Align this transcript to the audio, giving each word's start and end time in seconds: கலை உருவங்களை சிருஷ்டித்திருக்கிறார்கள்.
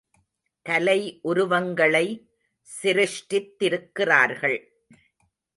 கலை 0.69 1.19
உருவங்களை 1.21 2.05
சிருஷ்டித்திருக்கிறார்கள். 2.83 4.59